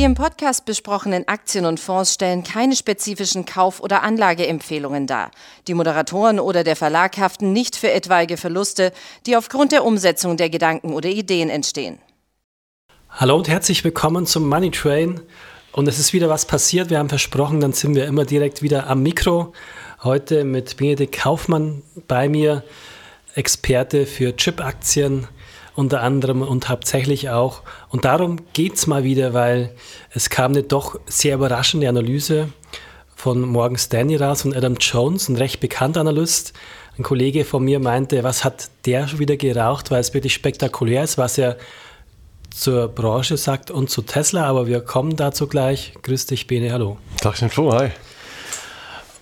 [0.00, 5.30] Die im Podcast besprochenen Aktien und Fonds stellen keine spezifischen Kauf- oder Anlageempfehlungen dar.
[5.66, 8.92] Die Moderatoren oder der Verlag haften nicht für etwaige Verluste,
[9.26, 11.98] die aufgrund der Umsetzung der Gedanken oder Ideen entstehen.
[13.10, 15.20] Hallo und herzlich willkommen zum Money Train.
[15.72, 16.88] Und es ist wieder was passiert.
[16.88, 19.52] Wir haben versprochen, dann sind wir immer direkt wieder am Mikro.
[20.02, 22.64] Heute mit Benedikt Kaufmann bei mir,
[23.34, 25.28] Experte für Chip-Aktien
[25.74, 27.62] unter anderem und hauptsächlich auch.
[27.88, 29.74] Und darum geht es mal wieder, weil
[30.10, 32.48] es kam eine doch sehr überraschende Analyse
[33.14, 36.52] von Morgan Stanley raus, von Adam Jones, ein recht bekannter Analyst.
[36.98, 41.04] Ein Kollege von mir meinte, was hat der schon wieder geraucht, weil es wirklich spektakulär
[41.04, 41.56] ist, was er
[42.50, 45.94] zur Branche sagt und zu Tesla, aber wir kommen dazu gleich.
[46.02, 46.98] Grüß dich, Bene, hallo.
[47.20, 47.90] Tagchen vor, hi.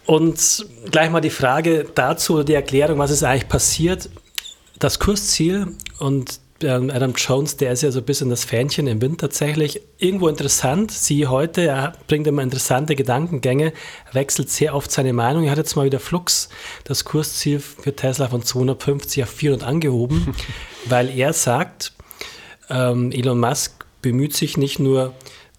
[0.06, 4.09] Und gleich mal die Frage dazu, die Erklärung, was ist eigentlich passiert.
[4.78, 9.01] Das Kursziel und ähm, Adam Jones, der ist ja so ein bisschen das Fähnchen im
[9.01, 9.81] Wind tatsächlich.
[9.99, 13.73] Irgendwo interessant, sie heute, er bringt immer interessante Gedankengänge,
[14.13, 15.45] wechselt sehr oft seine Meinung.
[15.45, 16.49] Er hat jetzt mal wieder Flux
[16.85, 20.35] das Kursziel für Tesla von 250 auf 400 angehoben,
[20.87, 21.93] weil er sagt,
[22.71, 25.15] ähm, Elon Musk bemüht sich nicht nur,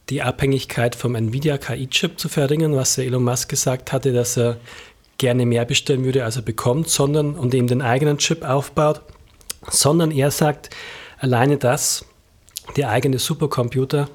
[0.10, 4.58] die Abhängigkeit vom Nvidia KI-Chip zu verringern, was der Elon Musk gesagt hatte, dass er
[5.20, 9.02] gerne mehr bestellen würde, als er bekommt, sondern und eben den eigenen Chip aufbaut,
[9.72, 10.70] sondern er sagt,
[11.20, 12.06] alleine das,
[12.76, 14.10] der eigene Supercomputer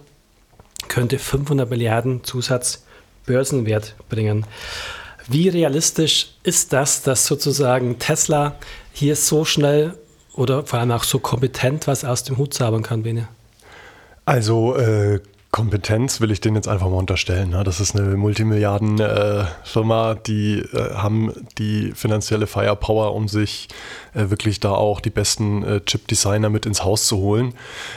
[0.88, 2.84] könnte 500 Milliarden Zusatz
[3.26, 4.46] Börsenwert bringen.
[5.26, 8.56] Wie realistisch ist das, dass sozusagen Tesla
[8.92, 9.94] hier so schnell
[10.34, 13.28] oder vor allem auch so kompetent was aus dem Hut zaubern kann, Bene?
[14.26, 15.20] Also äh,
[15.54, 17.50] Kompetenz will ich denen jetzt einfach mal unterstellen.
[17.50, 17.62] Ne?
[17.62, 23.68] Das ist eine Multimilliarden-Firma, äh, die äh, haben die finanzielle Firepower, um sich
[24.14, 27.54] äh, wirklich da auch die besten Chip-Designer mit ins Haus zu holen.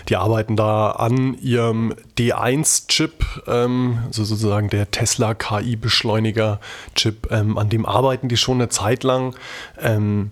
[0.07, 7.31] Die arbeiten da an ihrem D1-Chip, ähm, sozusagen der Tesla KI-Beschleuniger-Chip.
[7.31, 9.35] Ähm, an dem arbeiten die schon eine Zeit lang.
[9.81, 10.29] Ähm,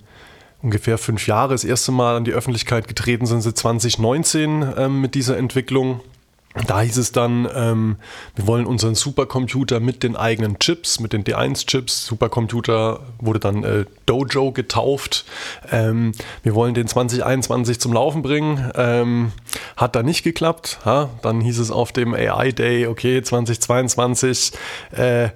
[0.62, 1.54] ungefähr fünf Jahre.
[1.54, 6.02] Das erste Mal an die Öffentlichkeit getreten sind sie 2019 ähm, mit dieser Entwicklung.
[6.68, 7.98] Da hieß es dann, ähm,
[8.36, 13.86] wir wollen unseren Supercomputer mit den eigenen Chips, mit den D1-Chips, Supercomputer wurde dann äh,
[14.06, 15.26] Dojo getauft.
[15.70, 18.72] Ähm, wir wollen den 2021 zum Laufen bringen.
[18.76, 19.34] Ähm,
[19.76, 20.80] hat da nicht geklappt.
[20.86, 21.10] Ha?
[21.22, 24.54] Dann hieß es auf dem AI Day, okay, 2022
[24.92, 25.30] äh,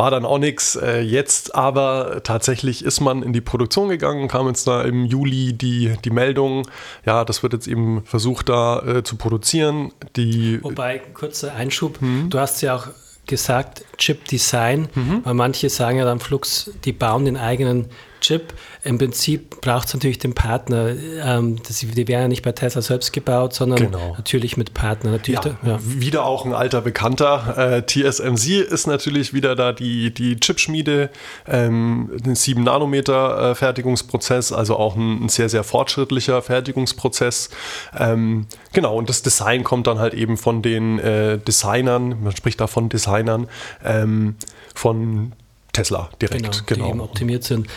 [0.00, 0.76] war dann auch nichts.
[0.76, 5.52] Äh, jetzt aber tatsächlich ist man in die Produktion gegangen, kam jetzt da im Juli
[5.52, 6.66] die, die Meldung,
[7.04, 9.92] ja, das wird jetzt eben versucht da äh, zu produzieren.
[10.16, 12.30] Die Wobei, kurzer Einschub, hm?
[12.30, 12.86] du hast ja auch
[13.26, 15.20] gesagt, Chip Design, mhm.
[15.22, 18.54] weil manche sagen ja dann Flux, die bauen den eigenen Chip.
[18.82, 20.90] Im Prinzip braucht es natürlich den Partner.
[21.22, 24.14] Ähm, das, die werden ja nicht bei Tesla selbst gebaut, sondern genau.
[24.16, 25.12] natürlich mit Partnern.
[25.12, 25.78] Natürlich ja, ja.
[25.82, 27.56] Wieder auch ein alter Bekannter.
[27.56, 31.10] Äh, TSMC ist natürlich wieder da die, die Chipschmiede,
[31.46, 37.50] ähm, ein 7 Nanometer äh, Fertigungsprozess, also auch ein, ein, sehr, sehr fortschrittlicher Fertigungsprozess.
[37.98, 42.60] Ähm, genau, und das Design kommt dann halt eben von den äh, Designern, man spricht
[42.60, 43.48] da von Designern,
[43.84, 44.36] ähm,
[44.74, 45.32] von
[45.72, 46.84] Tesla direkt, genau, genau.
[46.84, 47.68] Die eben optimiert sind.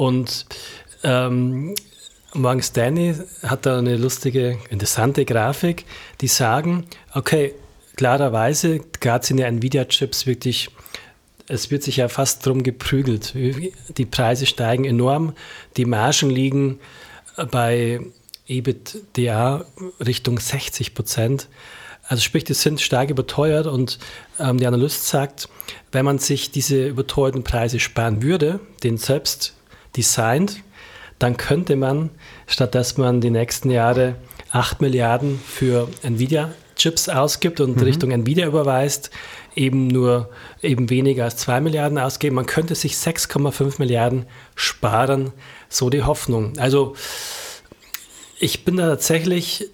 [0.00, 0.46] Und
[1.02, 1.74] ähm,
[2.32, 5.84] Morgan Stanley hat da eine lustige, interessante Grafik,
[6.22, 7.52] die sagen, okay,
[7.96, 10.70] klarerweise, gerade sind ja Nvidia-Chips wirklich,
[11.48, 13.34] es wird sich ja fast drum geprügelt.
[13.34, 15.34] Die Preise steigen enorm,
[15.76, 16.80] die Margen liegen
[17.50, 18.00] bei
[18.46, 19.66] EBITDA
[20.06, 21.46] Richtung 60 Prozent.
[22.08, 23.98] Also sprich, die sind stark überteuert und
[24.38, 25.50] ähm, der Analyst sagt,
[25.92, 29.59] wenn man sich diese überteuerten Preise sparen würde, den selbst
[29.96, 30.62] designt,
[31.18, 32.10] dann könnte man,
[32.46, 34.16] statt dass man die nächsten Jahre
[34.52, 37.82] 8 Milliarden für Nvidia-Chips ausgibt und mhm.
[37.82, 39.10] Richtung Nvidia überweist,
[39.54, 40.30] eben nur
[40.62, 42.36] eben weniger als 2 Milliarden ausgeben.
[42.36, 45.32] Man könnte sich 6,5 Milliarden sparen,
[45.68, 46.58] so die Hoffnung.
[46.58, 46.94] Also
[48.38, 49.68] ich bin da tatsächlich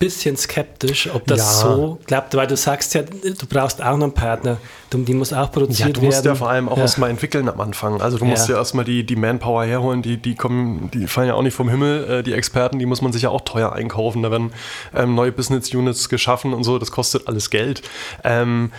[0.00, 1.68] bisschen skeptisch, ob das ja.
[1.68, 4.56] so klappt, weil du sagst ja, du brauchst auch noch einen Partner,
[4.92, 5.88] die muss auch produziert werden.
[5.88, 6.26] Ja, du musst werden.
[6.26, 6.84] ja vor allem auch ja.
[6.84, 8.00] erstmal entwickeln am Anfang.
[8.00, 11.28] Also du musst ja, ja erstmal die, die Manpower herholen, die, die kommen, die fallen
[11.28, 13.74] ja auch nicht vom Himmel, äh, die Experten, die muss man sich ja auch teuer
[13.74, 14.22] einkaufen.
[14.22, 14.52] Da werden
[14.96, 17.82] ähm, neue Business Units geschaffen und so, das kostet alles Geld.
[18.24, 18.72] Ähm,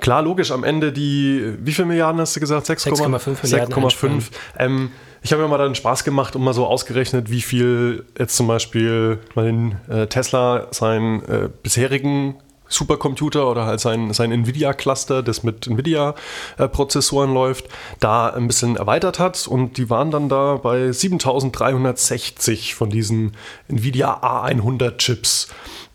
[0.00, 2.66] Klar, logisch, am Ende die, wie viele Milliarden hast du gesagt?
[2.66, 3.74] 6,5 Milliarden.
[3.74, 4.24] 6,5.
[4.58, 4.90] Ähm,
[5.22, 8.46] ich habe mir mal dann Spaß gemacht und mal so ausgerechnet, wie viel jetzt zum
[8.46, 12.36] Beispiel den äh, Tesla seinen äh, bisherigen
[12.68, 17.66] Supercomputer oder halt sein, sein Nvidia-Cluster, das mit Nvidia-Prozessoren läuft,
[18.00, 19.46] da ein bisschen erweitert hat.
[19.46, 23.36] Und die waren dann da bei 7360 von diesen
[23.68, 25.48] Nvidia A100 Chips.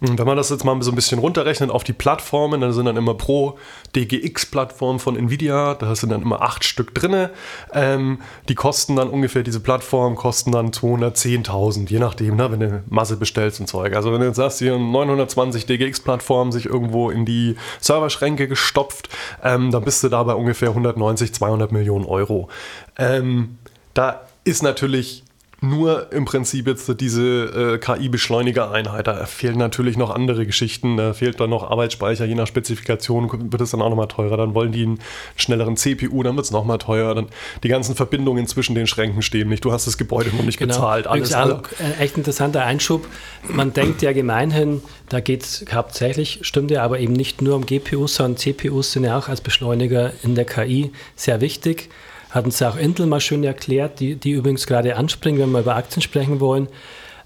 [0.04, 2.98] Wenn man das jetzt mal so ein bisschen runterrechnet auf die Plattformen, dann sind dann
[2.98, 3.60] immer pro
[3.96, 7.30] DGX-Plattform von Nvidia, da sind dann immer acht Stück drin.
[7.72, 8.20] Ähm,
[8.50, 13.16] die kosten dann ungefähr, diese Plattform kosten dann 210.000, je nachdem, ne, wenn du Masse
[13.16, 13.96] bestellst und Zeug.
[13.96, 19.08] Also wenn du jetzt sagst, hier 920 DGX-Plattformen sich irgendwo in die Serverschränke gestopft,
[19.44, 22.50] ähm, dann bist du da bei ungefähr 190, 200 Millionen Euro.
[22.98, 23.60] Ähm,
[23.94, 25.24] da ist natürlich
[25.64, 29.06] nur im Prinzip jetzt diese äh, KI-Beschleuniger-Einheit.
[29.06, 30.98] Da fehlen natürlich noch andere Geschichten.
[30.98, 32.26] Da fehlt dann noch Arbeitsspeicher.
[32.26, 34.38] Je nach Spezifikation wird es dann auch nochmal teurer.
[34.38, 35.00] Dann wollen die einen
[35.36, 37.14] schnelleren CPU, dann wird es nochmal teurer.
[37.14, 37.28] Dann
[37.62, 39.64] die ganzen Verbindungen zwischen den Schränken stehen nicht.
[39.64, 40.74] Du hast das Gebäude noch nicht genau.
[40.74, 41.06] bezahlt.
[41.06, 43.08] Alles auch ein echt interessanter Einschub.
[43.48, 47.68] Man denkt ja gemeinhin, da geht es hauptsächlich, stimmt ja, aber eben nicht nur um
[47.68, 51.90] GPUs, sondern CPUs sind ja auch als Beschleuniger in der KI sehr wichtig
[52.32, 55.76] hatten sie auch Intel mal schön erklärt, die, die übrigens gerade anspringen, wenn wir über
[55.76, 56.68] Aktien sprechen wollen.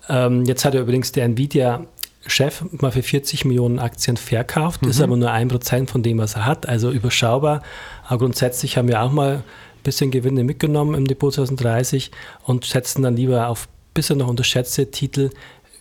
[0.09, 4.89] Ähm, jetzt hat er übrigens der Nvidia-Chef mal für 40 Millionen Aktien verkauft, mhm.
[4.89, 7.61] ist aber nur ein Prozent von dem, was er hat, also überschaubar.
[8.07, 9.43] Aber grundsätzlich haben wir auch mal ein
[9.83, 12.11] bisschen Gewinne mitgenommen im Depot 2030
[12.43, 15.29] und setzen dann lieber auf bisher noch unterschätzte Titel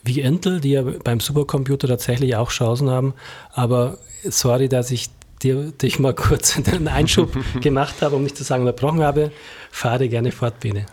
[0.04, 3.14] wie Intel, die ja beim Supercomputer tatsächlich auch Chancen haben.
[3.52, 5.08] Aber sorry, dass ich
[5.42, 9.32] dir, dich mal kurz einen Einschub gemacht habe, um nicht zu sagen unterbrochen habe.
[9.70, 10.86] Fahre gerne fort, Bene.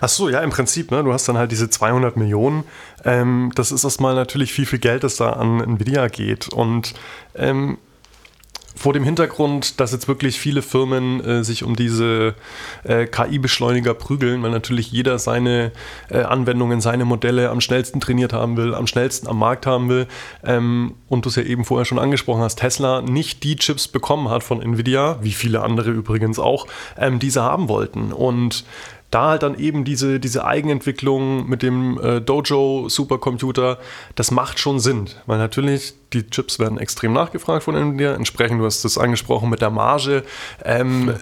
[0.00, 2.64] Ach so, ja, im Prinzip, ne, du hast dann halt diese 200 Millionen.
[3.04, 6.48] Ähm, das ist erstmal natürlich viel, viel Geld, das da an Nvidia geht.
[6.48, 6.94] Und
[7.34, 7.78] ähm,
[8.76, 12.34] vor dem Hintergrund, dass jetzt wirklich viele Firmen äh, sich um diese
[12.84, 15.72] äh, KI-Beschleuniger prügeln, weil natürlich jeder seine
[16.10, 20.06] äh, Anwendungen, seine Modelle am schnellsten trainiert haben will, am schnellsten am Markt haben will.
[20.44, 24.28] Ähm, und du es ja eben vorher schon angesprochen hast, Tesla nicht die Chips bekommen
[24.28, 26.66] hat von Nvidia, wie viele andere übrigens auch,
[26.98, 28.12] ähm, die haben wollten.
[28.12, 28.64] Und
[29.16, 33.78] da halt dann eben diese, diese Eigenentwicklung mit dem äh, Dojo Supercomputer,
[34.14, 35.08] das macht schon Sinn.
[35.24, 38.12] Weil natürlich die Chips werden extrem nachgefragt von Nvidia.
[38.14, 40.22] Entsprechend, du hast das angesprochen mit der Marge.
[40.62, 41.14] Ähm, ja,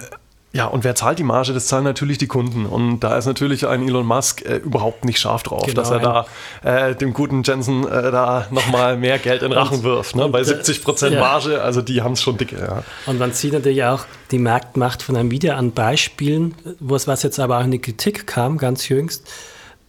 [0.63, 1.51] und wer zahlt die Marge?
[1.51, 2.65] Das zahlen natürlich die Kunden.
[2.65, 5.99] Und da ist natürlich ein Elon Musk äh, überhaupt nicht scharf drauf, genau, dass er
[5.99, 6.25] da
[6.63, 10.15] äh, dem guten Jensen äh, da nochmal mehr Geld in Rachen und, wirft.
[10.15, 10.29] Ne?
[10.29, 12.57] Bei 70 Prozent Marge, also die haben es schon dicke.
[12.57, 12.83] Ja.
[13.05, 17.59] Und man sieht natürlich auch die Marktmacht von Nvidia an Beispielen, was, was jetzt aber
[17.59, 19.27] auch in die Kritik kam, ganz jüngst,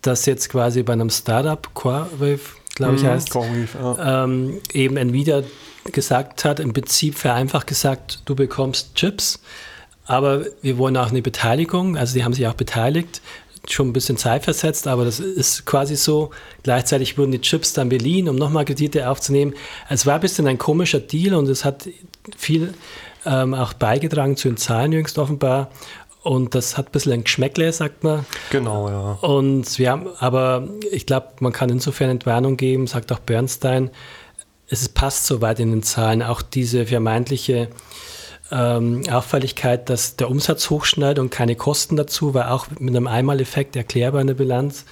[0.03, 2.41] dass jetzt quasi bei einem Startup, CoreWave,
[2.75, 4.25] glaube ich, mhm, heißt, ja.
[4.25, 5.45] ähm, eben Nvidia
[5.93, 9.39] gesagt hat, im Prinzip vereinfacht gesagt, du bekommst Chips
[10.07, 13.21] aber wir wollen auch eine Beteiligung, also die haben sich auch beteiligt,
[13.71, 16.31] schon ein bisschen Zeit versetzt, aber das ist quasi so.
[16.63, 19.55] Gleichzeitig wurden die Chips dann beliehen, um nochmal Kredite aufzunehmen.
[19.89, 21.89] Es war ein bisschen ein komischer Deal und es hat
[22.37, 22.75] viel
[23.25, 25.71] ähm, auch beigetragen zu den Zahlen jüngst offenbar.
[26.23, 28.27] Und das hat ein bisschen ein Geschmäckle, sagt man.
[28.51, 29.13] Genau, ja.
[29.21, 33.91] Und wir haben, aber ich glaube, man kann insofern Entwarnung geben, sagt auch Bernstein,
[34.69, 36.23] es passt soweit in den Zahlen.
[36.23, 37.69] Auch diese vermeintliche
[38.51, 43.77] ähm, Auffälligkeit, dass der Umsatz hochschneidet und keine Kosten dazu, war auch mit einem Einmaleffekt
[43.77, 44.85] erklärbar in der Bilanz.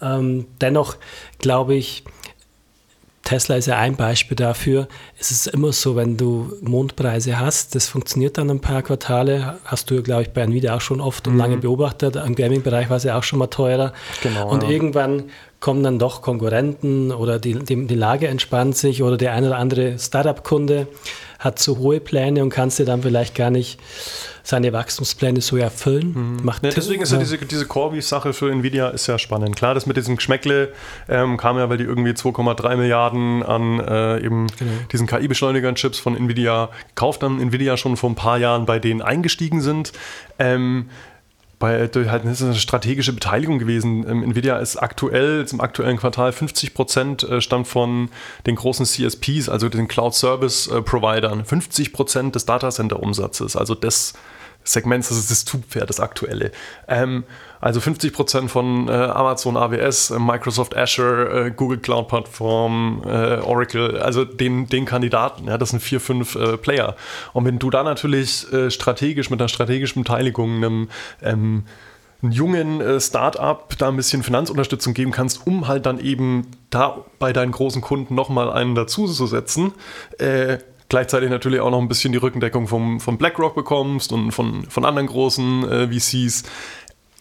[0.00, 0.96] Ähm, dennoch
[1.38, 2.04] glaube ich,
[3.24, 4.88] Tesla ist ja ein Beispiel dafür.
[5.18, 9.58] Es ist immer so, wenn du Mondpreise hast, das funktioniert dann ein paar Quartale.
[9.64, 11.38] Hast du, glaube ich, bei Nvidia auch schon oft und mhm.
[11.38, 12.16] lange beobachtet.
[12.16, 13.92] Im Gaming-Bereich war es ja auch schon mal teurer.
[14.22, 14.70] Genau, und ja.
[14.70, 15.24] irgendwann
[15.60, 19.58] kommen dann doch Konkurrenten oder die, die, die Lage entspannt sich oder der eine oder
[19.58, 20.88] andere Startup-Kunde
[21.42, 23.78] hat zu hohe Pläne und kann sie dann vielleicht gar nicht
[24.44, 26.14] seine Wachstumspläne so erfüllen.
[26.14, 26.44] Mhm.
[26.44, 29.56] Macht ja, deswegen ist ja, diese, diese Corby-Sache für Nvidia ist ja spannend.
[29.56, 30.72] Klar, das mit diesem Geschmäckle
[31.08, 34.72] ähm, kam ja, weil die irgendwie 2,3 Milliarden an äh, eben genau.
[34.90, 37.40] diesen KI-Beschleunigern-Chips von Nvidia gekauft haben.
[37.40, 39.92] Nvidia schon vor ein paar Jahren bei denen eingestiegen sind.
[40.38, 40.88] Ähm,
[41.62, 44.04] bei, halt, das ist eine strategische Beteiligung gewesen.
[44.08, 48.08] Ähm, Nvidia ist aktuell, im aktuellen Quartal 50 Prozent äh, stammt von
[48.46, 51.44] den großen CSPs, also den Cloud Service äh, Providern.
[51.44, 54.14] 50 Prozent des Datacenter-Umsatzes, also des
[54.64, 56.50] Segments, das ist das Zugpferd, das aktuelle.
[56.88, 57.22] Ähm,
[57.62, 63.38] also 50 Prozent von äh, Amazon AWS, äh, Microsoft Azure, äh, Google Cloud Plattform, äh,
[63.38, 65.46] Oracle, also den, den Kandidaten.
[65.46, 66.96] Ja, das sind vier, fünf äh, Player.
[67.32, 70.88] Und wenn du da natürlich strategisch mit einer strategischen Beteiligung einem
[71.22, 71.64] ähm,
[72.22, 77.04] einen jungen äh, Start-up da ein bisschen Finanzunterstützung geben kannst, um halt dann eben da
[77.18, 79.72] bei deinen großen Kunden nochmal einen dazu zu setzen,
[80.18, 80.58] äh,
[80.92, 84.84] gleichzeitig natürlich auch noch ein bisschen die Rückendeckung vom, von BlackRock bekommst und von, von
[84.84, 86.44] anderen großen äh, VCs.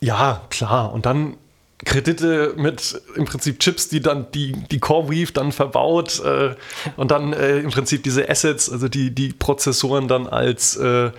[0.01, 0.91] Ja, klar.
[0.91, 1.37] Und dann
[1.85, 6.55] Kredite mit im Prinzip Chips, die dann die, die CoreWeave dann verbaut äh,
[6.95, 11.11] und dann äh, im Prinzip diese Assets, also die, die Prozessoren dann als, äh,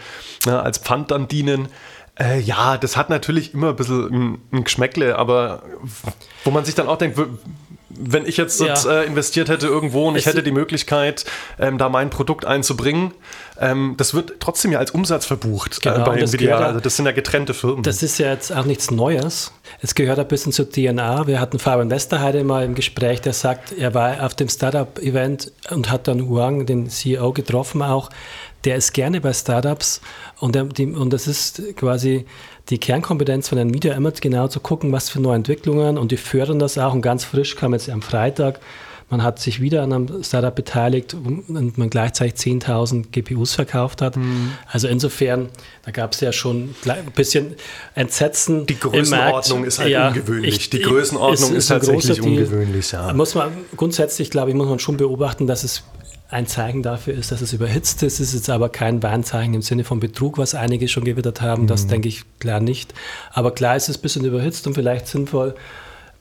[0.47, 1.69] als Pfand dann dienen.
[2.19, 5.63] Äh, ja, das hat natürlich immer ein bisschen ein, Geschmäckle, aber
[6.45, 7.19] wo man sich dann auch denkt,
[7.89, 8.75] wenn ich jetzt ja.
[8.75, 11.25] äh, investiert hätte irgendwo und es ich hätte die Möglichkeit,
[11.59, 13.13] ähm, da mein Produkt einzubringen,
[13.63, 16.59] ähm, das wird trotzdem ja als Umsatz verbucht äh, genau, äh, bei Nvidia.
[16.59, 17.85] Also das sind ja getrennte Firmen.
[17.85, 19.53] Das ist ja jetzt auch nichts Neues.
[19.81, 21.29] Es gehört ein bisschen zur DNA.
[21.29, 25.91] Wir hatten Fabian Westerheide mal im Gespräch, der sagt, er war auf dem Startup-Event und
[25.91, 28.11] hat dann Huang, den CEO, getroffen auch.
[28.65, 30.01] Der ist gerne bei Startups
[30.41, 32.27] und, der, die, und das ist quasi
[32.69, 36.59] die Kernkompetenz von Nvidia immer genau zu gucken, was für neue Entwicklungen und die fördern
[36.59, 38.61] das auch und ganz frisch kam jetzt am Freitag
[39.13, 44.17] man hat sich wieder an einem Startup beteiligt und man gleichzeitig 10.000 GPUs verkauft hat.
[44.17, 44.53] Mhm.
[44.67, 45.51] Also insofern,
[45.85, 47.55] da gab es ja schon ein bisschen
[47.95, 48.65] Entsetzen.
[48.65, 50.57] Die Größenordnung ist halt ja, ungewöhnlich.
[50.57, 52.91] Ich, Die Größenordnung ist, ist, ist tatsächlich ungewöhnlich.
[52.91, 53.13] Ja.
[53.13, 55.85] Muss man grundsätzlich, glaube ich, muss man schon beobachten, dass es
[56.31, 58.15] ein Zeichen dafür ist, dass es überhitzt ist.
[58.15, 61.67] Es ist jetzt aber kein Warnzeichen im Sinne von Betrug, was einige schon gewittert haben.
[61.67, 61.89] Das mhm.
[61.89, 62.95] denke ich klar nicht.
[63.31, 65.55] Aber klar ist es ein bisschen überhitzt und vielleicht sinnvoll,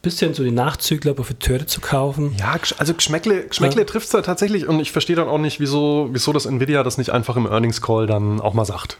[0.01, 2.35] bisschen so die Nachzügler, Profiteure zu kaufen.
[2.39, 3.85] Ja, also Geschmäckle, Geschmäckle ja.
[3.85, 6.97] trifft es da tatsächlich und ich verstehe dann auch nicht, wieso, wieso das Nvidia das
[6.97, 8.97] nicht einfach im Earnings Call dann auch mal sagt.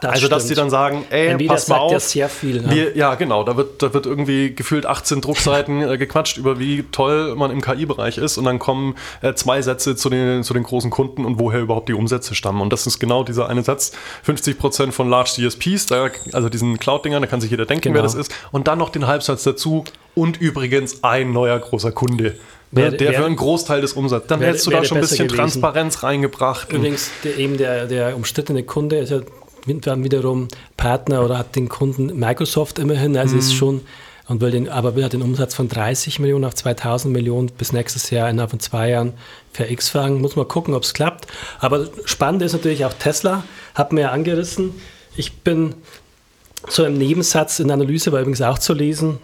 [0.00, 0.32] Das also, stimmt.
[0.32, 1.92] dass sie dann sagen, ey, Nvidia pass mal auf.
[1.92, 2.70] Ja, sehr viel, ne?
[2.70, 3.44] wir, ja, genau.
[3.44, 7.60] Da wird, da wird irgendwie gefühlt 18 Druckseiten äh, gequatscht über wie toll man im
[7.60, 11.38] KI-Bereich ist und dann kommen äh, zwei Sätze zu den, zu den großen Kunden und
[11.38, 12.62] woher überhaupt die Umsätze stammen.
[12.62, 13.92] Und das ist genau dieser eine Satz.
[14.22, 17.96] 50 Prozent von Large CSPs, da, also diesen Cloud-Dingern, da kann sich jeder denken, genau.
[17.96, 18.32] wer das ist.
[18.52, 22.36] Und dann noch den Halbsatz dazu und übrigens ein neuer großer Kunde.
[22.72, 24.28] Wer, der für einen Großteil des Umsatzes.
[24.28, 25.38] Dann hättest du da schon ein bisschen gewesen.
[25.38, 26.72] Transparenz reingebracht.
[26.72, 29.20] Übrigens, der, eben der, der umstrittene Kunde ist ja
[29.66, 33.40] dann wiederum Partner oder hat den Kunden Microsoft immerhin, also mhm.
[33.40, 33.80] ist schon
[34.30, 37.72] und will den, aber will halt den Umsatz von 30 Millionen auf 2000 Millionen bis
[37.72, 39.14] nächstes Jahr innerhalb von zwei Jahren
[39.52, 40.20] für X fangen.
[40.20, 41.26] Muss man gucken, ob es klappt.
[41.58, 43.42] Aber spannend ist natürlich auch Tesla,
[43.74, 44.72] hat mir ja angerissen.
[45.16, 45.74] Ich bin
[46.68, 49.18] so im Nebensatz in der Analyse, war übrigens auch zu lesen,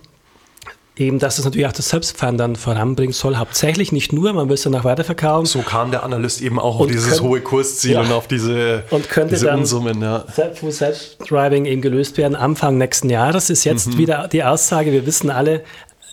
[0.96, 3.36] eben, dass es natürlich auch das Selbstfahren dann voranbringen soll.
[3.36, 5.46] Hauptsächlich nicht nur, man will es dann auch weiterverkaufen.
[5.46, 9.08] So kam der Analyst eben auch auf dieses hohe Kursziel ja, und auf diese, und
[9.08, 10.00] könnte diese dann Unsummen.
[10.00, 10.24] Ja.
[10.34, 13.50] Self-Driving eben gelöst werden Anfang nächsten Jahres.
[13.50, 13.98] Ist jetzt mhm.
[13.98, 15.62] wieder die Aussage, wir wissen alle,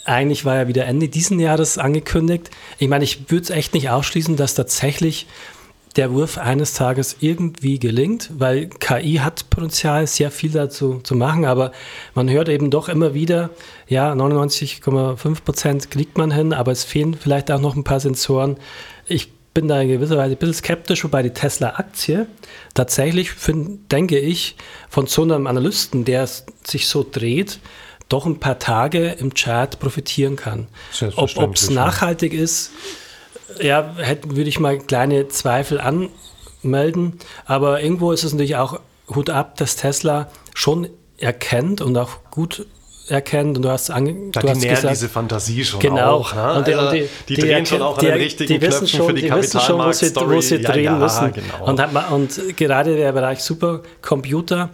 [0.06, 2.50] eigentlich war ja wieder Ende diesen Jahres angekündigt.
[2.78, 5.28] Ich meine, ich würde es echt nicht ausschließen, dass tatsächlich
[5.96, 11.46] der Wurf eines Tages irgendwie gelingt, weil KI hat Potenzial, sehr viel dazu zu machen,
[11.46, 11.72] aber
[12.16, 13.52] man hört eben doch immer wieder,
[13.88, 18.58] ja, 99,5 Prozent kriegt man hin, aber es fehlen vielleicht auch noch ein paar Sensoren.
[19.06, 22.28] Ich bin da in gewisser Weise ein bisschen skeptisch, wobei die Tesla-Aktie
[22.74, 24.56] tatsächlich, find, denke ich,
[24.90, 26.28] von so einem Analysten, der
[26.64, 27.60] sich so dreht,
[28.10, 30.68] doch ein paar Tage im Chart profitieren kann.
[31.16, 32.72] Ob es nachhaltig ist,
[33.62, 37.20] ja, hätte, würde ich mal kleine Zweifel anmelden.
[37.46, 38.80] Aber irgendwo ist es natürlich auch
[39.14, 42.66] Hut ab, dass Tesla schon erkennt und auch gut
[43.08, 46.20] erkennt und du hast, ange, da du hast gesagt, diese Fantasie schon genau.
[46.20, 46.34] auch.
[46.34, 46.54] Ne?
[46.54, 49.14] Und, die, also, die, die, drehen schon auch an den richtigen die wissen schon, für
[49.14, 51.34] die, die wissen schon, wo sie, wo sie ja, drehen ja, müssen.
[51.34, 51.66] Genau.
[51.66, 54.70] Und, hat, und gerade der Bereich Supercomputer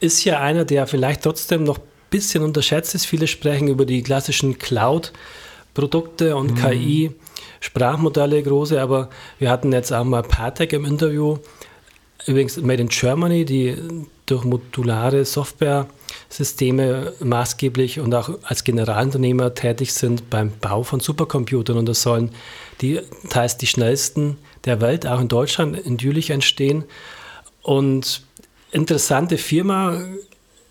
[0.00, 3.06] ist ja einer, der vielleicht trotzdem noch ein bisschen unterschätzt ist.
[3.06, 6.70] Viele sprechen über die klassischen Cloud-Produkte und hm.
[6.70, 7.12] KI.
[7.60, 11.38] Sprachmodelle große, aber wir hatten jetzt auch mal Patek im Interview,
[12.26, 13.76] übrigens Made in Germany, die
[14.26, 21.76] durch modulare Software-Systeme maßgeblich und auch als Generalunternehmer tätig sind beim Bau von Supercomputern.
[21.76, 22.30] Und das sollen
[22.80, 26.84] die teils die schnellsten der Welt, auch in Deutschland, in Jülich entstehen.
[27.62, 28.22] Und
[28.70, 30.00] interessante Firma,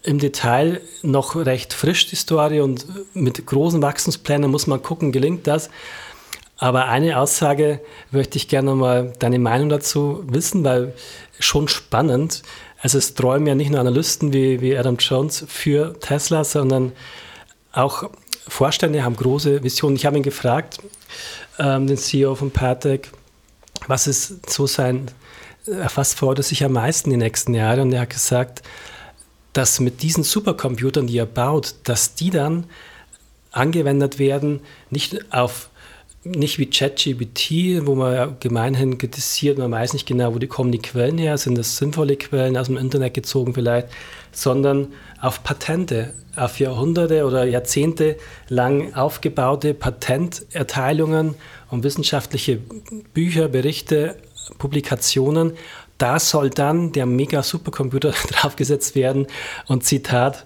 [0.03, 5.45] im Detail noch recht frisch die Story und mit großen Wachstumsplänen muss man gucken, gelingt
[5.45, 5.69] das.
[6.59, 7.79] Aber eine Aussage
[8.11, 10.93] möchte ich gerne mal deine Meinung dazu wissen, weil
[11.39, 12.43] schon spannend.
[12.81, 16.91] Also es träumen ja nicht nur Analysten wie, wie Adam Jones für Tesla, sondern
[17.71, 18.09] auch
[18.47, 19.95] Vorstände haben große Visionen.
[19.95, 20.79] Ich habe ihn gefragt,
[21.59, 23.11] ähm, den CEO von Patek,
[23.87, 25.09] was ist so sein,
[25.65, 27.81] äh, was fordert sich am meisten die nächsten Jahre?
[27.81, 28.63] Und er hat gesagt,
[29.53, 32.65] dass mit diesen Supercomputern, die er baut, dass die dann
[33.51, 35.69] angewendet werden, nicht auf
[36.23, 40.71] nicht wie ChatGPT, wo man ja gemeinhin kritisiert, man weiß nicht genau, wo die kommen
[40.71, 43.87] die Quellen her, sind das sinnvolle Quellen aus dem Internet gezogen vielleicht,
[44.31, 44.87] sondern
[45.21, 48.17] auf Patente, auf Jahrhunderte oder Jahrzehnte
[48.49, 51.35] lang aufgebaute Patenterteilungen
[51.69, 52.59] und wissenschaftliche
[53.13, 54.17] Bücher, Berichte,
[54.57, 55.53] Publikationen.
[55.97, 59.27] Da soll dann der Mega-Supercomputer draufgesetzt werden
[59.67, 60.45] und Zitat,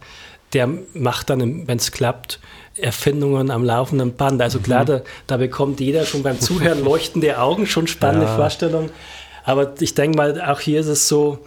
[0.53, 2.39] der macht dann, wenn es klappt,
[2.77, 4.41] Erfindungen am laufenden Band.
[4.41, 4.87] Also klar, mhm.
[4.87, 8.35] da, da, bekommt jeder schon beim Zuhören leuchtende Augen, schon spannende ja.
[8.35, 8.89] Vorstellung.
[9.45, 11.39] Aber ich denke mal, auch hier ist es so,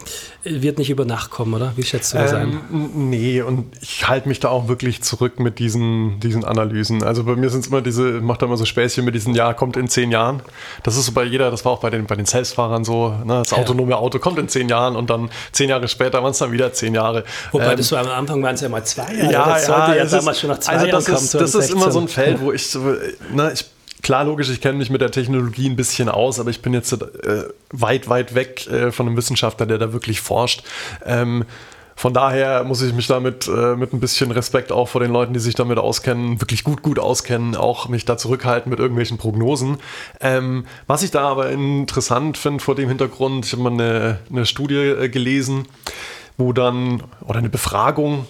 [0.43, 1.73] wird nicht über Nacht kommen, oder?
[1.75, 3.09] Wie schätzt du das ähm, ein?
[3.09, 7.03] Nee, und ich halte mich da auch wirklich zurück mit diesen, diesen Analysen.
[7.03, 9.53] Also bei mir sind es immer diese, macht da immer so Späßchen mit diesen, ja,
[9.53, 10.41] kommt in zehn Jahren.
[10.83, 13.39] Das ist so bei jeder, das war auch bei den, bei den Selbstfahrern so, ne?
[13.39, 13.97] das autonome ja.
[13.97, 16.93] Auto kommt in zehn Jahren und dann zehn Jahre später waren es dann wieder zehn
[16.93, 17.23] Jahre.
[17.51, 19.31] Wobei ähm, das so am Anfang waren es ja mal zwei Jahre.
[19.31, 21.17] Ja, das sollte ja, ja damals ist, schon nach zwei also Jahren kommen.
[21.17, 22.77] Ist, das ist immer so ein Feld, wo ich,
[23.33, 23.65] ne, ich
[24.07, 26.93] klar, logisch, ich kenne mich mit der Technologie ein bisschen aus, aber ich bin jetzt
[26.93, 30.63] äh, weit, weit weg äh, von einem Wissenschaftler, der da wirklich forscht.
[31.05, 31.43] Ähm,
[31.93, 35.33] von daher muss ich mich damit äh, mit ein bisschen Respekt auch vor den Leuten,
[35.33, 39.77] die sich damit auskennen, wirklich gut, gut auskennen, auch mich da zurückhalten mit irgendwelchen Prognosen.
[40.21, 44.45] Ähm, was ich da aber interessant finde vor dem Hintergrund, ich habe mal eine, eine
[44.45, 45.67] Studie äh, gelesen,
[46.37, 48.25] wo dann, oder eine Befragung,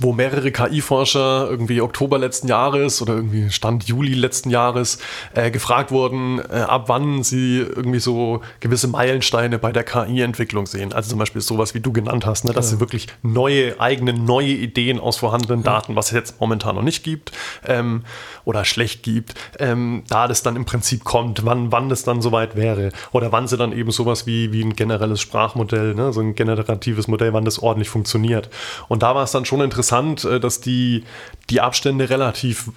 [0.00, 4.98] wo mehrere KI-Forscher irgendwie Oktober letzten Jahres oder irgendwie Stand Juli letzten Jahres
[5.34, 10.92] äh, gefragt wurden, äh, ab wann sie irgendwie so gewisse Meilensteine bei der KI-Entwicklung sehen.
[10.92, 12.76] Also zum Beispiel sowas, wie du genannt hast, ne, dass ja.
[12.76, 15.62] sie wirklich neue, eigene, neue Ideen aus vorhandenen.
[15.62, 17.32] Daten, was es jetzt momentan noch nicht gibt
[17.66, 18.04] ähm,
[18.44, 22.56] oder schlecht gibt, ähm, da das dann im Prinzip kommt, wann, wann das dann soweit
[22.56, 26.34] wäre oder wann sie dann eben sowas wie, wie ein generelles Sprachmodell, ne, so ein
[26.34, 28.48] generatives Modell, wann das ordentlich funktioniert.
[28.88, 31.04] Und da war es dann schon interessant, interessant, äh, dass die,
[31.50, 32.70] die Abstände relativ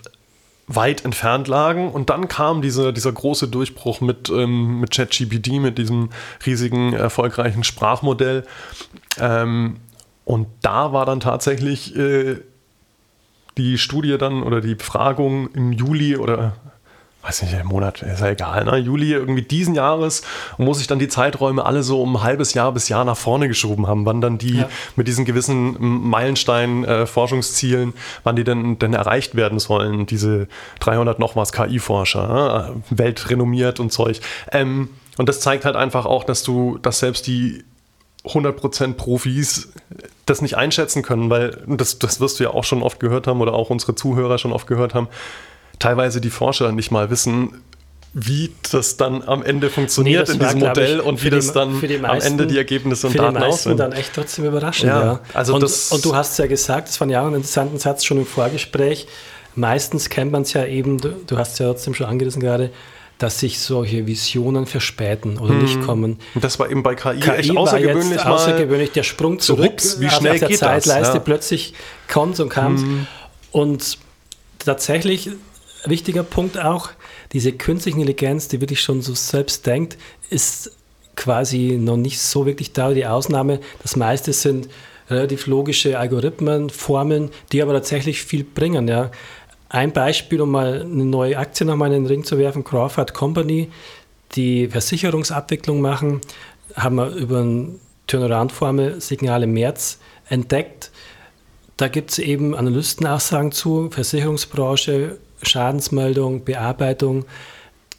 [0.68, 1.92] weit entfernt lagen.
[1.92, 6.10] Und dann kam diese, dieser große Durchbruch mit, ähm, mit ChatGPT, mit diesem
[6.46, 8.46] riesigen, erfolgreichen Sprachmodell.
[9.20, 9.78] Ähm,
[10.24, 12.38] und da war dann tatsächlich äh,
[13.58, 16.54] die Studie dann oder die Befragung im Juli oder
[17.24, 18.78] weiß nicht, Monat, ist ja egal, ne?
[18.78, 20.24] Juli irgendwie diesen Jahres
[20.58, 23.48] muss ich dann die Zeiträume alle so um ein halbes Jahr bis Jahr nach vorne
[23.48, 24.70] geschoben haben, wann dann die ja.
[24.96, 30.48] mit diesen gewissen Meilenstein äh, Forschungszielen, wann die denn, denn erreicht werden sollen, diese
[30.80, 32.82] 300 noch was KI-Forscher, ne?
[32.90, 34.20] weltrenommiert und Zeug.
[34.52, 37.64] Ähm, und das zeigt halt einfach auch, dass du, dass selbst die
[38.26, 39.72] 100% Profis
[40.26, 43.42] das nicht einschätzen können, weil das, das wirst du ja auch schon oft gehört haben
[43.42, 45.08] oder auch unsere Zuhörer schon oft gehört haben
[45.82, 47.62] teilweise die Forscher nicht mal wissen,
[48.14, 51.80] wie das dann am Ende funktioniert nee, in diesem Modell ich, und wie das dann
[51.80, 53.78] meisten, am Ende die Ergebnisse und Daten aussehen.
[53.78, 55.04] dann echt trotzdem überraschend, ja.
[55.04, 55.20] ja.
[55.34, 58.04] Also und, das und du hast ja gesagt, das war ja auch ein interessanter Satz
[58.04, 59.08] schon im Vorgespräch.
[59.56, 62.72] Meistens kennt man es ja eben, du, du hast es ja trotzdem schon angerissen gerade,
[63.18, 65.62] dass sich solche Visionen verspäten oder hm.
[65.62, 66.20] nicht kommen.
[66.34, 68.18] Und das war eben bei KI, KI echt außergewöhnlich.
[68.18, 71.14] War außergewöhnlich der Sprung zurück, so, wie schnell auf der geht Zeitleiste das?
[71.14, 71.20] Ja.
[71.20, 71.74] plötzlich
[72.12, 72.78] kommt und kam.
[72.78, 73.08] Hm.
[73.52, 73.98] Und
[74.60, 75.30] tatsächlich
[75.86, 76.90] wichtiger Punkt auch,
[77.34, 79.98] diese künstliche Intelligenz, die wirklich schon so selbst denkt,
[80.30, 80.72] ist
[81.16, 82.94] quasi noch nicht so wirklich da.
[82.94, 84.70] Die Ausnahme, das meiste sind
[85.10, 88.88] relativ logische Algorithmen, Formeln, die aber tatsächlich viel bringen.
[88.88, 89.12] Ja.
[89.70, 93.70] Ein Beispiel, um mal eine neue Aktie nochmal in den Ring zu werfen, Crawford Company,
[94.36, 96.22] die Versicherungsabwicklung machen,
[96.76, 97.76] haben wir über eine
[98.08, 100.92] Turnaround-Formel Signal im März entdeckt.
[101.78, 107.26] Da gibt es eben Analystenaussagen zu, Versicherungsbranche, Schadensmeldung, Bearbeitung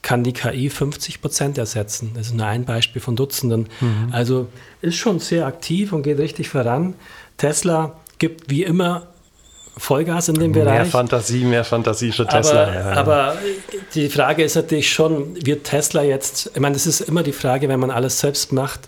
[0.02, 2.10] kann die KI 50 Prozent ersetzen.
[2.14, 3.68] Das ist nur ein Beispiel von Dutzenden.
[3.80, 4.08] Mhm.
[4.10, 4.48] Also
[4.80, 6.94] ist schon sehr aktiv und geht richtig voran.
[7.36, 9.06] Tesla gibt wie immer
[9.76, 10.78] Vollgas in dem mehr Bereich.
[10.78, 12.64] Mehr Fantasie, mehr Fantasie für Tesla.
[12.64, 12.92] Aber, ja.
[12.92, 13.36] aber,
[13.94, 17.68] die Frage ist natürlich schon, wird Tesla jetzt, ich meine, das ist immer die Frage,
[17.68, 18.80] wenn man alles selbst macht,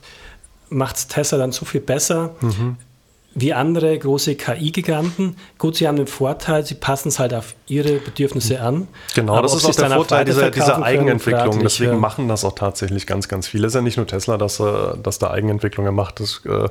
[0.69, 2.35] macht Tesla dann so viel besser?
[2.40, 2.77] Mhm
[3.35, 5.37] wie andere große KI-Giganten.
[5.59, 8.87] Gut, sie haben den Vorteil, sie passen es halt auf ihre Bedürfnisse an.
[9.14, 11.61] Genau, das ist auch der Vorteil dieser, dieser Eigenentwicklung.
[11.61, 11.99] Deswegen ja.
[11.99, 13.66] machen das auch tatsächlich ganz, ganz viele.
[13.66, 14.64] Es ist ja nicht nur Tesla, dass, äh,
[15.03, 16.20] dass da Eigenentwicklungen macht.
[16.20, 16.68] Das, äh,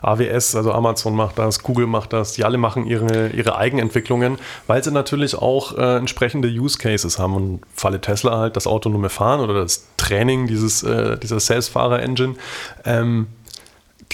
[0.00, 2.32] AWS, also Amazon macht das, Google macht das.
[2.32, 7.34] Die alle machen ihre, ihre Eigenentwicklungen, weil sie natürlich auch äh, entsprechende Use Cases haben.
[7.34, 12.36] Und Falle Tesla halt das autonome Fahren oder das Training dieses, äh, dieser Selbstfahrer-Engine.
[12.84, 13.26] Ähm,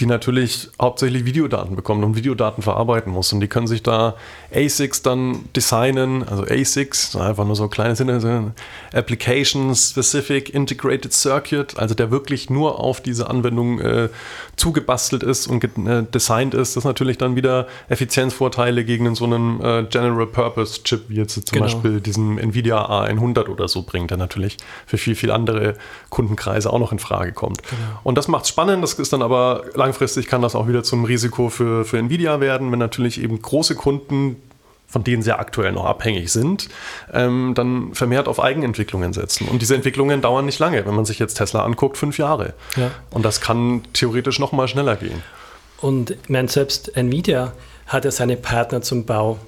[0.03, 3.31] die natürlich hauptsächlich Videodaten bekommen und Videodaten verarbeiten muss.
[3.31, 4.15] Und die können sich da
[4.53, 8.51] ASICs dann designen, also ASICs, einfach nur so kleine Sinne,
[8.93, 14.09] Application Specific Integrated Circuit, also der wirklich nur auf diese Anwendung äh,
[14.57, 16.75] zugebastelt ist und äh, designt ist.
[16.75, 21.35] Das ist natürlich dann wieder Effizienzvorteile gegen so einen äh, General Purpose Chip, wie jetzt
[21.35, 21.65] zum genau.
[21.65, 25.75] Beispiel diesen Nvidia A100 oder so bringt, der natürlich für viel, viel andere
[26.09, 27.63] Kundenkreise auch noch in Frage kommt.
[27.63, 27.99] Genau.
[28.03, 29.92] Und das macht es spannend, das ist dann aber langfristig
[30.27, 34.37] kann das auch wieder zum Risiko für, für Nvidia werden, wenn natürlich eben große Kunden,
[34.87, 36.69] von denen sie aktuell noch abhängig sind,
[37.11, 39.47] ähm, dann vermehrt auf Eigenentwicklungen setzen.
[39.47, 40.85] Und diese Entwicklungen dauern nicht lange.
[40.85, 42.53] Wenn man sich jetzt Tesla anguckt, fünf Jahre.
[42.77, 42.91] Ja.
[43.09, 45.23] Und das kann theoretisch noch mal schneller gehen.
[45.81, 47.53] Und ich meine, selbst Nvidia
[47.87, 49.39] hat ja seine Partner zum Bau.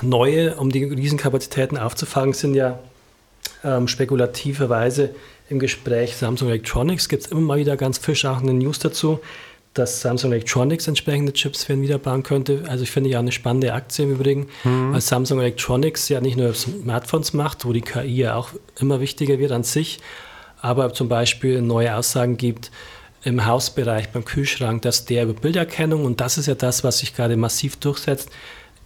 [0.00, 2.78] Neue, um die Riesenkapazitäten aufzufangen, sind ja
[3.64, 5.14] ähm, spekulativerweise
[5.48, 6.16] im Gespräch.
[6.16, 9.20] Samsung Electronics gibt es immer mal wieder ganz eine News dazu,
[9.78, 12.64] dass Samsung Electronics entsprechende Chips für Nvidia bauen könnte.
[12.68, 14.92] Also ich finde ja eine spannende Aktie im Übrigen, mhm.
[14.92, 19.38] weil Samsung Electronics ja nicht nur Smartphones macht, wo die KI ja auch immer wichtiger
[19.38, 19.98] wird an sich,
[20.60, 22.70] aber zum Beispiel neue Aussagen gibt
[23.22, 27.14] im Hausbereich beim Kühlschrank, dass der über Bilderkennung, und das ist ja das, was sich
[27.14, 28.30] gerade massiv durchsetzt,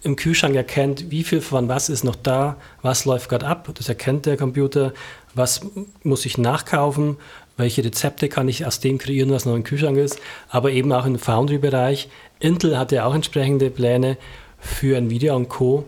[0.03, 3.69] im Kühlschrank erkennt, wie viel von was ist noch da, was läuft gerade ab.
[3.73, 4.93] Das erkennt der Computer,
[5.33, 5.61] was
[6.03, 7.17] muss ich nachkaufen,
[7.57, 11.05] welche Rezepte kann ich aus dem kreieren, was noch im Kühlschrank ist, aber eben auch
[11.05, 12.09] im Foundry-Bereich.
[12.39, 14.17] Intel hat ja auch entsprechende Pläne
[14.59, 15.85] für Nvidia und Co.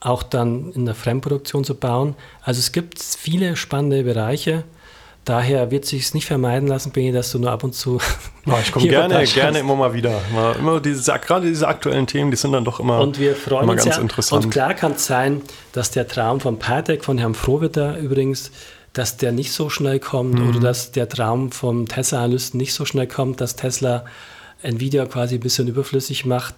[0.00, 2.16] auch dann in der Fremdproduktion zu bauen.
[2.42, 4.64] Also es gibt viele spannende Bereiche.
[5.26, 7.98] Daher wird sich es nicht vermeiden lassen, Benny, dass du nur ab und zu.
[8.46, 10.18] Ja, ich komme gerne, gerne immer mal wieder.
[10.58, 13.72] Immer diese, gerade diese aktuellen Themen, die sind dann doch immer, und wir freuen immer
[13.72, 14.46] uns ganz ja, interessant.
[14.46, 18.50] Und klar kann es sein, dass der Traum von Patek, von Herrn Frohwitter übrigens,
[18.92, 20.48] dass der nicht so schnell kommt mhm.
[20.48, 24.04] oder dass der Traum vom Tesla-Analysten nicht so schnell kommt, dass Tesla
[24.62, 26.54] Nvidia quasi ein bisschen überflüssig macht.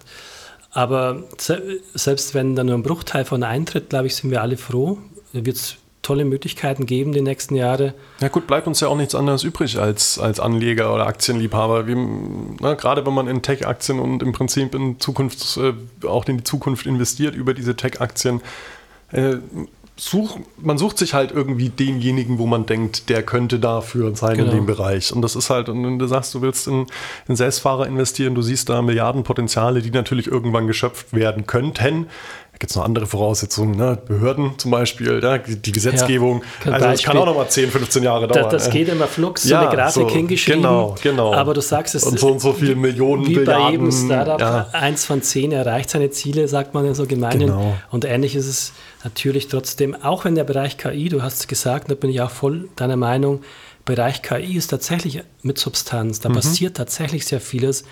[0.71, 4.97] Aber selbst wenn da nur ein Bruchteil von eintritt, glaube ich, sind wir alle froh.
[5.31, 7.93] Da wird es tolle Möglichkeiten geben die nächsten Jahre.
[8.19, 11.87] Ja gut, bleibt uns ja auch nichts anderes übrig als, als Anleger oder Aktienliebhaber.
[11.87, 11.95] Wie,
[12.59, 15.73] na, gerade wenn man in Tech-Aktien und im Prinzip in Zukunft, äh,
[16.05, 18.41] auch in die Zukunft investiert über diese Tech-Aktien,
[19.11, 19.37] äh,
[19.95, 24.51] such, man sucht sich halt irgendwie denjenigen, wo man denkt, der könnte dafür sein genau.
[24.51, 25.13] in dem Bereich.
[25.13, 26.87] Und das ist halt, und wenn du sagst, du willst in,
[27.27, 32.07] in Selbstfahrer investieren, du siehst da Milliardenpotenziale, die natürlich irgendwann geschöpft werden könnten,
[32.53, 33.97] da gibt es noch andere Voraussetzungen, ne?
[34.05, 36.43] Behörden zum Beispiel, ja, die Gesetzgebung.
[36.63, 38.43] Ja, also das kann auch noch mal 10, 15 Jahre dauern.
[38.51, 40.61] Das, das geht immer flugs, so ja, eine Grafik so, hingeschrieben.
[40.61, 41.33] Genau, genau.
[41.33, 42.03] Aber du sagst es.
[42.03, 44.67] Und so und so viele Millionen, Wie Billiarden, bei jedem Startup, ja.
[44.71, 47.47] eins von zehn erreicht seine Ziele, sagt man ja so gemeinhin.
[47.47, 47.75] Genau.
[47.89, 51.89] Und ähnlich ist es natürlich trotzdem, auch wenn der Bereich KI, du hast es gesagt,
[51.89, 53.41] da bin ich auch voll deiner Meinung,
[53.85, 56.35] Bereich KI ist tatsächlich mit Substanz, da mhm.
[56.35, 57.83] passiert tatsächlich sehr vieles.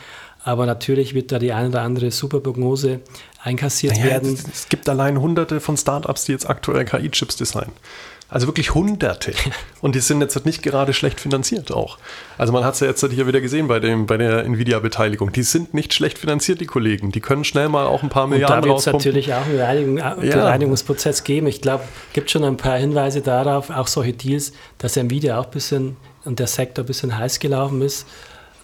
[0.43, 3.01] Aber natürlich wird da die eine oder andere Superprognose
[3.43, 4.37] einkassiert naja, werden.
[4.51, 7.73] Es gibt allein hunderte von Startups, die jetzt aktuell KI-Chips designen.
[8.31, 9.33] Also wirklich Hunderte.
[9.81, 11.97] Und die sind jetzt nicht gerade schlecht finanziert auch.
[12.37, 15.33] Also man hat es ja jetzt hier wieder gesehen bei, dem, bei der Nvidia-Beteiligung.
[15.33, 17.11] Die sind nicht schlecht finanziert, die Kollegen.
[17.11, 19.57] Die können schnell mal auch ein paar Milliarden Und da wird es natürlich auch einen
[19.57, 20.15] Bereinigung, ja.
[20.15, 21.47] Bereinigungsprozess geben.
[21.47, 25.45] Ich glaube, es gibt schon ein paar Hinweise darauf, auch solche Deals, dass Nvidia auch
[25.45, 28.07] ein bisschen und der Sektor ein bisschen heiß gelaufen ist.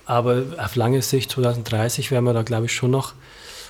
[0.08, 3.14] Aber auf lange Sicht, 2030, werden wir da, glaube ich, schon noch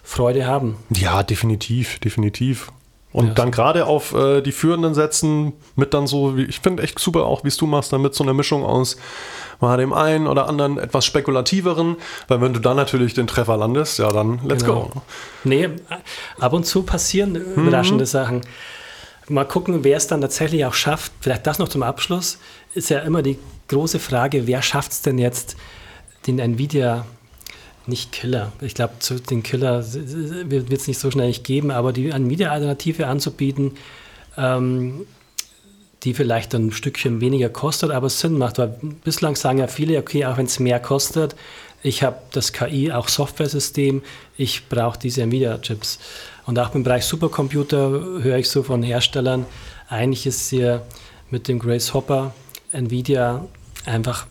[0.03, 0.77] Freude haben.
[0.91, 2.71] Ja, definitiv, definitiv.
[3.11, 3.33] Und ja.
[3.33, 7.43] dann gerade auf äh, die Führenden setzen, mit dann so, ich finde echt super auch,
[7.43, 8.97] wie es du machst, dann mit so einer Mischung aus
[9.59, 11.95] mal dem einen oder anderen etwas spekulativeren,
[12.27, 14.91] weil wenn du dann natürlich den Treffer landest, ja dann let's genau.
[14.93, 15.01] go.
[15.43, 15.69] Nee,
[16.39, 17.63] ab und zu passieren mhm.
[17.63, 18.41] überraschende Sachen.
[19.29, 21.11] Mal gucken, wer es dann tatsächlich auch schafft.
[21.19, 22.37] Vielleicht das noch zum Abschluss.
[22.75, 25.57] Ist ja immer die große Frage, wer schafft es denn jetzt,
[26.27, 27.05] den Nvidia
[27.87, 28.51] nicht Killer.
[28.61, 28.93] Ich glaube,
[29.29, 33.77] den Killer wird es nicht so schnell nicht geben, aber die Nvidia-Alternative anzubieten,
[34.37, 35.05] ähm,
[36.03, 38.57] die vielleicht ein Stückchen weniger kostet, aber Sinn macht.
[38.57, 41.35] Weil bislang sagen ja viele, okay, auch wenn es mehr kostet,
[41.83, 44.01] ich habe das KI, auch Software-System,
[44.35, 45.99] ich brauche diese Nvidia-Chips.
[46.45, 47.89] Und auch im Bereich Supercomputer
[48.21, 49.45] höre ich so von Herstellern,
[49.89, 50.85] eigentlich ist hier
[51.29, 52.33] mit dem Grace Hopper
[52.71, 53.45] Nvidia
[53.85, 54.27] einfach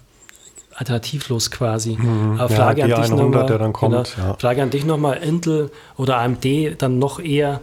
[0.77, 1.97] alternativlos quasi.
[1.97, 2.39] Mhm.
[2.39, 3.47] Aber Frage ja, an dich nochmal.
[3.47, 4.37] Der dann kommt, genau, ja.
[4.39, 6.45] Frage an dich nochmal, Intel oder AMD
[6.79, 7.61] dann noch eher,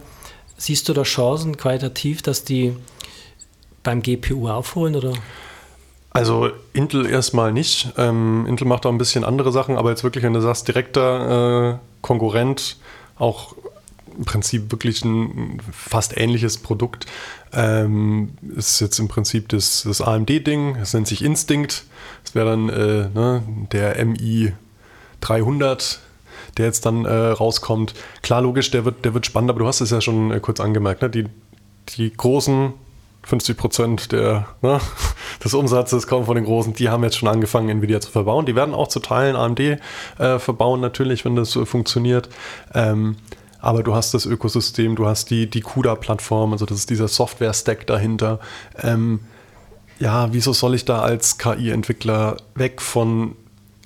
[0.58, 2.76] siehst du da Chancen qualitativ, dass die
[3.84, 5.13] beim GPU aufholen oder?
[6.10, 7.93] Also Intel erstmal nicht.
[7.97, 11.73] Ähm, Intel macht auch ein bisschen andere Sachen, aber jetzt wirklich, wenn du sagst, direkter
[11.73, 12.78] äh, Konkurrent,
[13.17, 13.56] auch
[14.17, 17.06] im Prinzip wirklich ein fast ähnliches Produkt.
[17.54, 21.86] Ähm, ist jetzt im Prinzip das, das AMD-Ding, es nennt sich Instinct.
[22.23, 24.54] Das wäre dann äh, ne, der MI
[25.21, 25.99] 300,
[26.58, 27.93] der jetzt dann äh, rauskommt.
[28.21, 30.60] Klar, logisch, der wird, der wird spannend, aber du hast es ja schon äh, kurz
[30.60, 31.02] angemerkt.
[31.02, 31.10] Ne?
[31.10, 31.26] Die,
[31.97, 32.73] die großen
[33.23, 34.80] 50 Prozent der, ne,
[35.43, 38.45] des Umsatzes kommen von den Großen, die haben jetzt schon angefangen, Nvidia zu verbauen.
[38.45, 39.80] Die werden auch zu Teilen AMD äh,
[40.39, 42.30] verbauen, natürlich, wenn das äh, funktioniert.
[42.73, 43.15] Ähm,
[43.63, 47.88] aber du hast das Ökosystem, du hast die, die CUDA-Plattform, also das ist dieser Software-Stack
[47.88, 48.39] dahinter.
[48.82, 49.21] Ähm,
[49.99, 53.36] ja, wieso soll ich da als KI-Entwickler weg von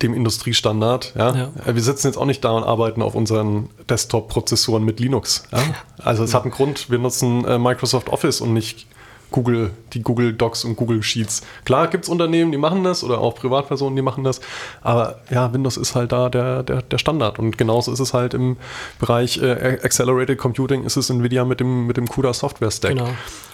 [0.02, 1.14] dem Industriestandard.
[1.16, 1.36] Ja?
[1.36, 1.52] ja?
[1.64, 5.44] Äh, wir sitzen jetzt auch nicht da und arbeiten auf unseren Desktop-Prozessoren mit Linux.
[5.52, 5.60] Ja?
[6.00, 8.88] Also es hat einen Grund, wir nutzen äh, Microsoft Office und nicht
[9.32, 11.42] Google, die Google Docs und Google Sheets.
[11.66, 14.40] Klar gibt es Unternehmen, die machen das oder auch Privatpersonen, die machen das,
[14.82, 18.34] aber ja, Windows ist halt da der, der, der Standard und genauso ist es halt
[18.34, 18.58] im
[19.00, 22.92] Bereich äh, Accelerated Computing, ist es Nvidia mit dem, mit dem CUDA Software Stack.
[22.92, 23.10] Genau.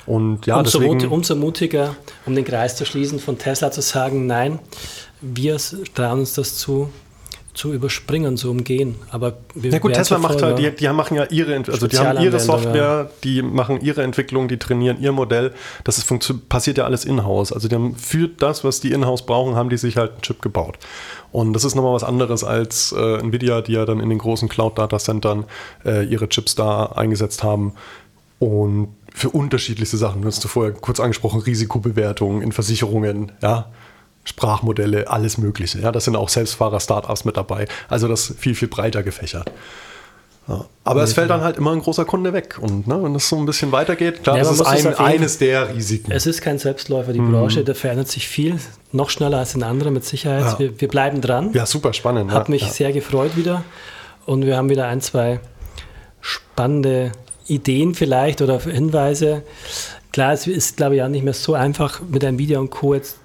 [0.05, 4.27] Und ja, umso, deswegen, umso mutiger, um den Kreis zu schließen, von Tesla zu sagen,
[4.27, 4.59] nein,
[5.21, 5.57] wir
[5.95, 6.89] trauen uns das zu,
[7.54, 8.96] zu überspringen, zu umgehen.
[9.12, 12.20] Aber wir ja gut, Tesla macht halt, die, die machen ja ihre, also die haben
[12.22, 13.10] ihre Software, ja.
[13.24, 15.54] die machen ihre Entwicklung, die trainieren ihr Modell.
[15.84, 17.54] Das ist, passiert ja alles in-house.
[17.54, 20.42] Also die haben für das, was die in-house brauchen, haben die sich halt einen Chip
[20.42, 20.80] gebaut.
[21.32, 24.50] Und das ist nochmal was anderes als äh, Nvidia, die ja dann in den großen
[24.50, 25.46] Cloud-Data-Centern
[25.86, 27.74] äh, ihre Chips da eingesetzt haben.
[28.39, 30.24] Und für unterschiedlichste Sachen.
[30.24, 33.72] Du hast du vorher kurz angesprochen, Risikobewertungen in Versicherungen, ja.
[34.23, 35.79] Sprachmodelle, alles Mögliche.
[35.79, 37.67] Ja, das sind auch Selbstfahrer-Startups mit dabei.
[37.89, 39.51] Also das viel, viel breiter gefächert.
[40.47, 40.65] Ja.
[40.83, 42.57] Aber ja, es fällt dann halt immer ein großer Kunde weg.
[42.59, 45.73] Und ne, wenn es so ein bisschen weitergeht, klar, ja, das ist ein, eines der
[45.73, 46.12] Risiken.
[46.12, 47.13] Es ist kein Selbstläufer.
[47.13, 47.31] Die mhm.
[47.31, 48.57] Branche, da verändert sich viel.
[48.91, 50.59] Noch schneller als in anderen mit Sicherheit.
[50.59, 51.51] Wir, wir, bleiben dran.
[51.53, 52.31] Ja, super spannend.
[52.31, 53.63] Hat mich sehr gefreut wieder.
[54.25, 55.39] Und wir haben wieder ein, zwei
[56.19, 57.12] spannende
[57.47, 59.43] Ideen vielleicht oder Hinweise.
[60.12, 62.93] Klar, es ist, glaube ich, auch nicht mehr so einfach, mit einem Video und Co.
[62.93, 63.17] jetzt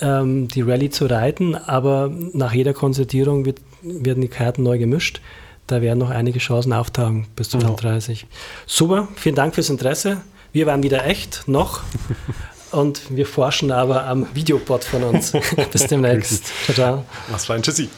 [0.00, 5.20] ähm, die Rallye zu reiten, aber nach jeder Konzertierung wird, werden die Karten neu gemischt.
[5.66, 8.22] Da werden noch einige Chancen auftauchen bis zu 30.
[8.22, 8.28] Ja.
[8.66, 10.22] Super, vielen Dank fürs Interesse.
[10.52, 11.82] Wir waren wieder echt, noch.
[12.70, 15.32] Und wir forschen aber am Videobot von uns.
[15.72, 16.44] bis demnächst.
[16.64, 17.04] Ciao, ciao.
[17.30, 17.88] Was für ein Tschüssi.